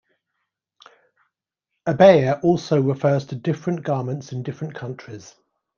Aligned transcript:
Abaya 1.85 2.39
also 2.43 2.81
refers 2.81 3.23
to 3.27 3.35
different 3.35 3.83
garments 3.83 4.31
in 4.31 4.41
different 4.41 4.73
countries. 4.73 5.35